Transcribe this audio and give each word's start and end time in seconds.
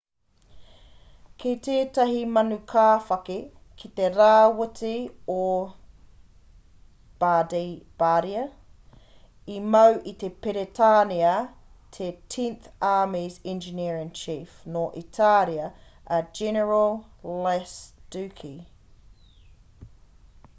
ki 1.41 1.49
tētahi 1.65 2.21
manukāwhaki 2.37 3.35
ki 3.81 3.89
te 3.99 4.07
rāwhiti 4.13 4.93
o 5.33 5.43
bardia 7.25 8.45
i 9.57 9.61
mau 9.77 10.01
i 10.13 10.15
a 10.31 10.31
peretānia 10.47 11.35
te 11.99 12.09
tenth 12.37 12.71
army's 12.95 13.39
engineer-in-chief 13.55 14.57
nō 14.77 14.85
itāria 15.05 15.69
a 16.19 16.25
general 16.43 16.93
lastucci 17.45 18.53